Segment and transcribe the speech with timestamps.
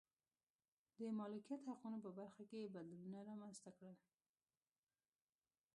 [0.99, 3.95] د مالکیت حقونو په برخه کې یې بدلونونه رامنځته کړل.